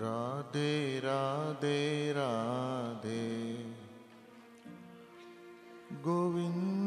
[0.00, 3.54] राधे राधे राधे।
[6.02, 6.77] गोविन्द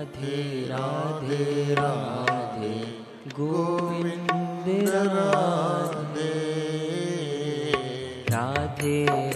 [0.00, 2.76] राधे राधे राधे
[3.36, 6.30] गोविन्द राधे
[8.32, 9.29] राधे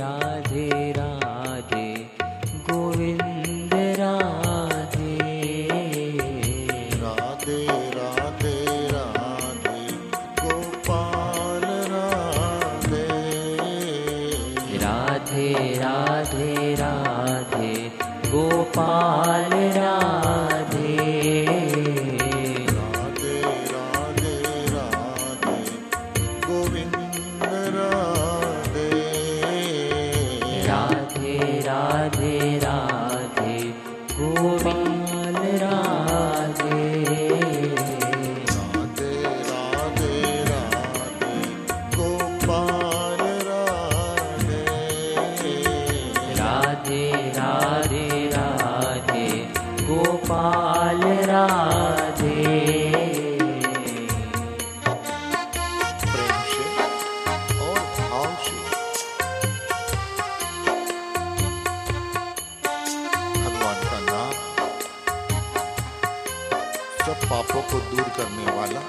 [67.74, 68.80] को दूर करने वाला।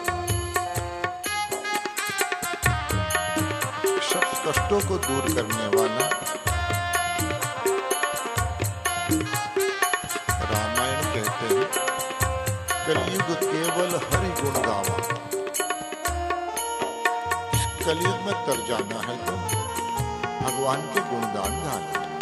[4.10, 6.06] सब कष्टों को दूर करने वाला।
[10.52, 11.68] रामायण कहते हैं,
[12.86, 14.98] कलयुग केवल हरि गुण गावा।
[17.86, 19.34] कलयुग में तर जाना है तो
[20.42, 22.15] भगवान के गुणगान गाना।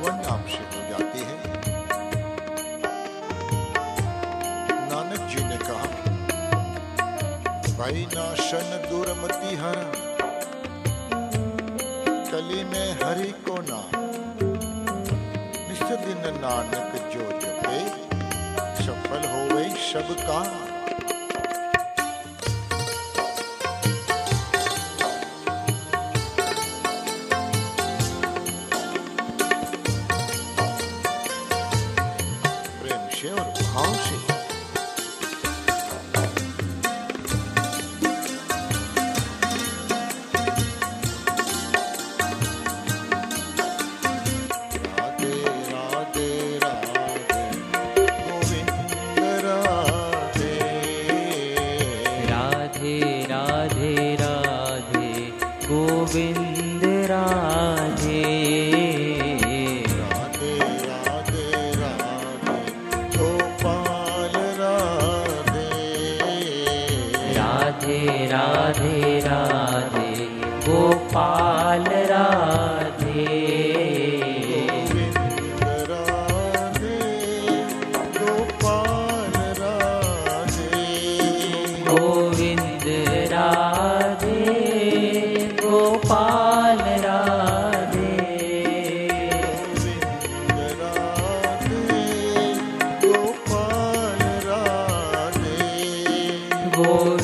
[0.00, 1.36] वर्ण नाम से हो जाती है।
[4.90, 5.88] नानक जी ने कहा,
[7.78, 9.78] भाई नाशन दूरमति हर,
[12.32, 13.80] कली में हरि को ना
[15.68, 17.78] निस्दिन नानक जो जपे,
[18.82, 20.42] सफल हो गई सब का
[33.20, 34.39] 学有点好水。
[67.90, 70.26] राधे राधे राधे
[70.66, 72.79] गोपाल राधे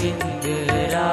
[0.07, 1.07] जिन्दरा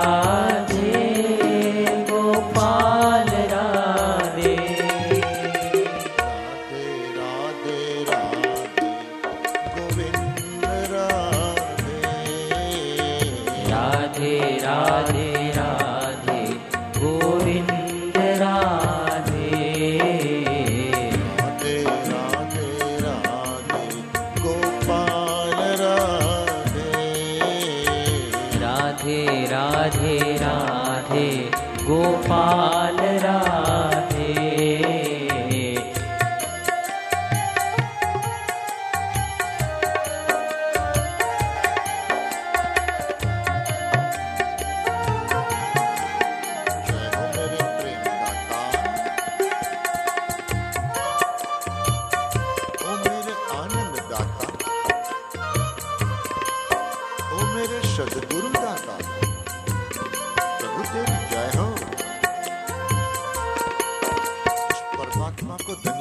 [31.87, 33.37] गोपालरा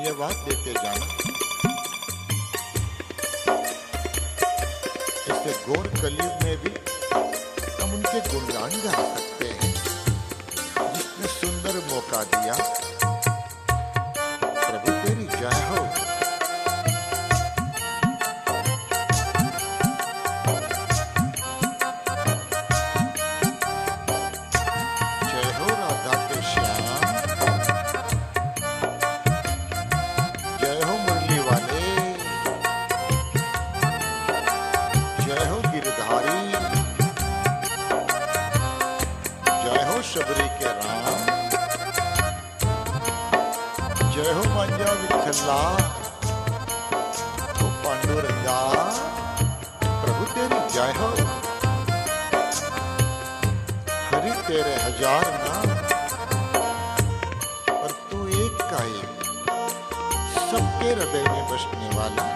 [0.03, 1.07] धन्यवाद देते जाना।
[5.31, 6.73] इससे गौर कलयुग में भी
[7.83, 9.71] हम उनके गुणगान गा सकते हैं।
[10.95, 12.55] जिसने सुंदर मौका दिया
[45.33, 45.61] विठला
[47.59, 48.57] ओ पांडुरंगा
[49.83, 51.09] प्रभु तेरी जय हो।
[54.09, 55.69] हरि तेरे हज़ार नाम,
[57.71, 59.25] पर तू एक का एक,
[60.51, 62.27] सबके हृदय में बसने वाला।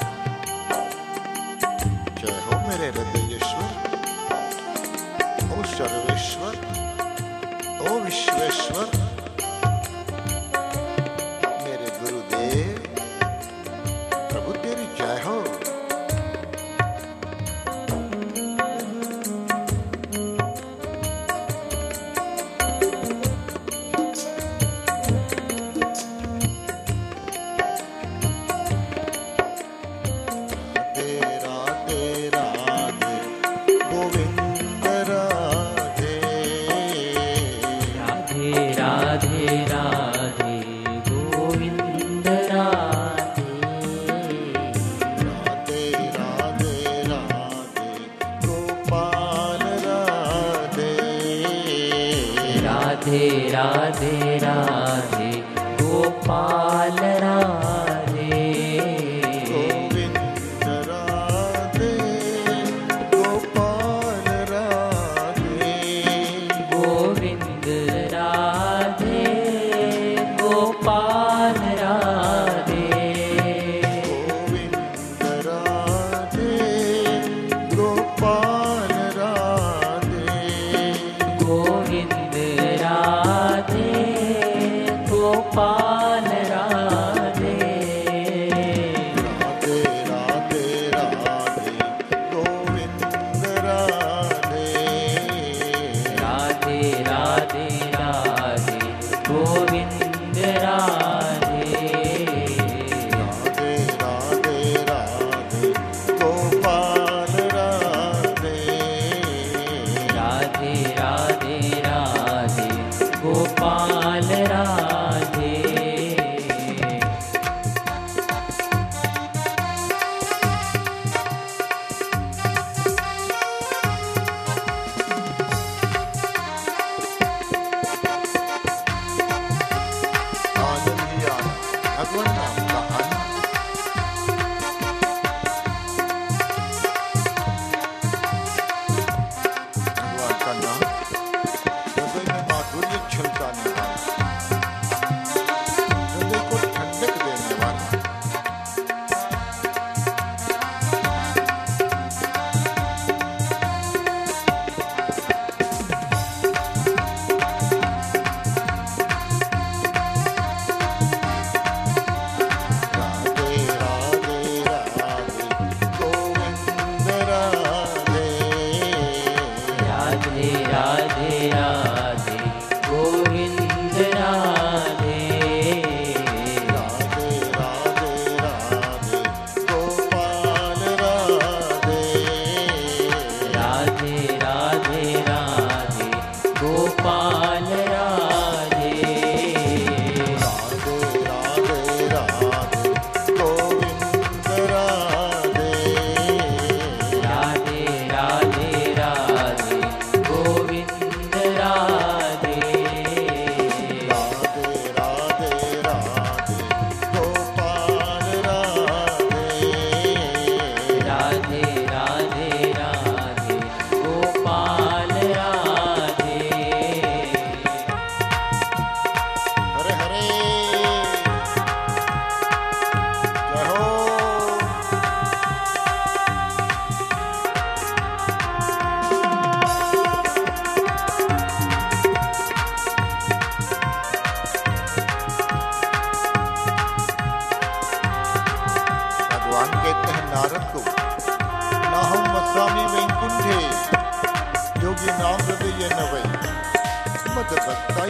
[2.20, 3.72] जय हो मेरे हृदयेश्वर
[5.50, 6.54] ओ सर्वेश्वर,
[7.82, 9.04] ओ विश्वेश्वर।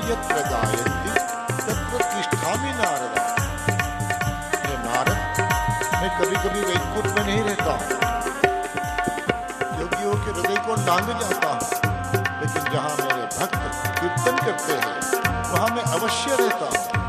[0.09, 1.13] यत्र गायन्ति
[1.67, 3.23] तत्र तिष्ठामि नारदा
[4.65, 5.41] हे नारद
[5.95, 7.75] मैं कभी कभी वैकुंठ में नहीं रहता
[9.81, 11.85] योगियों के हृदय को डांग जाता हूँ
[12.41, 13.61] लेकिन जहाँ मेरे भक्त
[14.01, 14.97] कीर्तन करते हैं
[15.53, 17.05] वहाँ मैं अवश्य रहता हूँ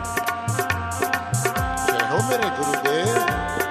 [2.10, 3.67] हो मेरे गुरुदेव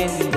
[0.00, 0.36] गोविन्द